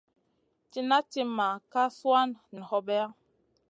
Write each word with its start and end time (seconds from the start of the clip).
Cina 0.71 0.97
timma 1.11 1.47
ka 1.71 1.81
suanu 1.97 2.35
nen 2.51 2.63
hobeya. 2.69 3.07